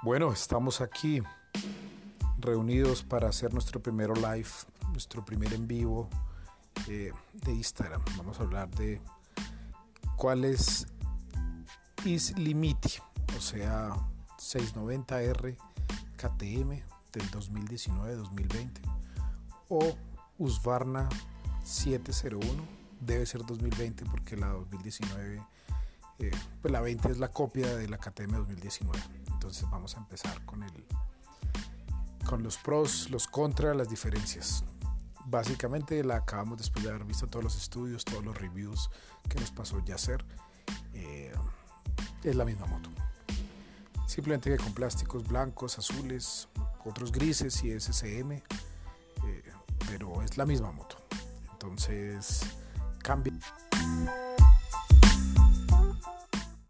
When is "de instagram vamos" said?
7.32-8.38